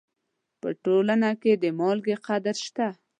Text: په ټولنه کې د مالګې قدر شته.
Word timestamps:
په 0.61 0.69
ټولنه 0.83 1.29
کې 1.41 1.53
د 1.63 1.65
مالګې 1.79 2.15
قدر 2.27 2.55
شته. 2.65 2.87